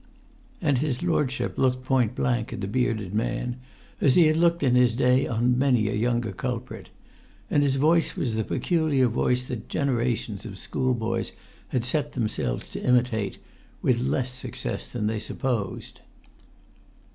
And 0.63 0.79
his 0.79 1.03
lordship 1.03 1.59
looked 1.59 1.85
point 1.85 2.15
blank 2.15 2.51
at 2.51 2.59
the 2.61 2.67
bearded 2.67 3.13
man, 3.13 3.59
as 4.01 4.15
he 4.15 4.25
had 4.25 4.35
looked 4.35 4.63
in 4.63 4.73
his 4.73 4.95
day 4.95 5.27
on 5.27 5.59
many 5.59 5.89
a 5.89 5.93
younger 5.93 6.31
culprit; 6.31 6.89
and 7.51 7.61
his 7.61 7.75
voice 7.75 8.15
was 8.15 8.33
the 8.33 8.43
peculiar 8.43 9.07
voice 9.07 9.43
that 9.43 9.69
generations 9.69 10.43
of 10.43 10.57
schoolboys 10.57 11.33
had 11.67 11.85
set 11.85 12.13
themselves 12.13 12.69
to 12.71 12.81
imitate, 12.83 13.37
with 13.83 14.01
less 14.01 14.33
success 14.33 14.87
than 14.87 15.05
they 15.05 15.19
supposed. 15.19 15.99